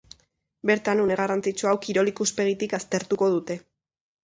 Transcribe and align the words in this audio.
Bertan, 0.69 1.01
une 1.03 1.17
garrantzitsu 1.19 1.69
hau 1.73 1.75
kirol 1.85 2.11
ikuspegitik 2.15 2.77
aztertuko 2.81 3.31
dute. 3.39 3.63